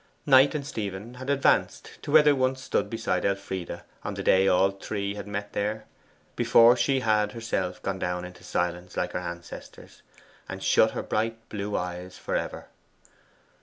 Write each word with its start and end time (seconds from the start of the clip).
Knight 0.25 0.55
and 0.55 0.65
Stephen 0.65 1.13
had 1.13 1.29
advanced 1.29 1.99
to 2.01 2.09
where 2.11 2.23
they 2.23 2.33
once 2.33 2.59
stood 2.63 2.89
beside 2.89 3.23
Elfride 3.23 3.83
on 4.03 4.15
the 4.15 4.23
day 4.23 4.47
all 4.47 4.71
three 4.71 5.13
had 5.13 5.27
met 5.27 5.53
there, 5.53 5.85
before 6.35 6.75
she 6.75 7.01
had 7.01 7.33
herself 7.33 7.79
gone 7.83 7.99
down 7.99 8.25
into 8.25 8.43
silence 8.43 8.97
like 8.97 9.11
her 9.11 9.19
ancestors, 9.19 10.01
and 10.49 10.63
shut 10.63 10.89
her 10.97 11.03
bright 11.03 11.37
blue 11.49 11.77
eyes 11.77 12.17
for 12.17 12.35
ever. 12.35 12.65